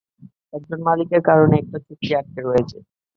একজন 0.53 0.79
মালিকের 0.87 1.21
কারণে 1.29 1.55
একটা 1.57 1.77
চুক্তি 1.85 2.09
আটকে 2.19 2.39
রয়েছে। 2.41 2.77